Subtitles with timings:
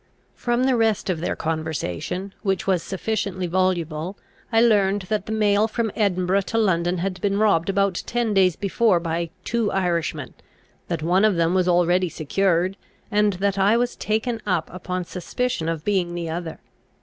[0.33, 4.17] From the rest of their conversation, which was sufficiently voluble,
[4.51, 8.55] I learned that the mail from Edinburgh to London had been robbed about ten days
[8.55, 10.33] before by two Irishmen,
[10.87, 12.77] that one of them was already secured,
[13.11, 16.57] and that I was taken up upon suspicion of being the other.